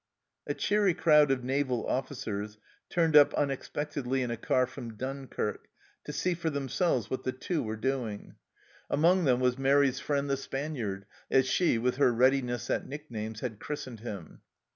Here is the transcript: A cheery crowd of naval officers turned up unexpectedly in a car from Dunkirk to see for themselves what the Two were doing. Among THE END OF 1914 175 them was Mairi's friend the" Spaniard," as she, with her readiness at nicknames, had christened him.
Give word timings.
A 0.47 0.55
cheery 0.55 0.95
crowd 0.95 1.29
of 1.29 1.43
naval 1.43 1.85
officers 1.85 2.57
turned 2.89 3.15
up 3.15 3.35
unexpectedly 3.35 4.23
in 4.23 4.31
a 4.31 4.35
car 4.35 4.65
from 4.65 4.95
Dunkirk 4.95 5.67
to 6.05 6.11
see 6.11 6.33
for 6.33 6.49
themselves 6.49 7.11
what 7.11 7.23
the 7.23 7.31
Two 7.31 7.61
were 7.61 7.75
doing. 7.77 8.33
Among 8.89 9.25
THE 9.25 9.33
END 9.33 9.39
OF 9.41 9.41
1914 9.41 9.41
175 9.41 9.41
them 9.41 9.41
was 9.41 9.59
Mairi's 9.59 9.99
friend 9.99 10.27
the" 10.31 10.37
Spaniard," 10.37 11.05
as 11.29 11.45
she, 11.47 11.77
with 11.77 11.97
her 11.97 12.11
readiness 12.11 12.71
at 12.71 12.87
nicknames, 12.87 13.41
had 13.41 13.59
christened 13.59 13.99
him. 13.99 14.41